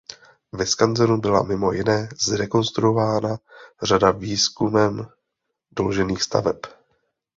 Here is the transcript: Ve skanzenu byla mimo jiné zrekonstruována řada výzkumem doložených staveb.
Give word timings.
Ve 0.51 0.65
skanzenu 0.65 1.17
byla 1.17 1.43
mimo 1.43 1.71
jiné 1.71 2.09
zrekonstruována 2.19 3.37
řada 3.83 4.11
výzkumem 4.11 5.07
doložených 5.77 6.23
staveb. 6.23 6.57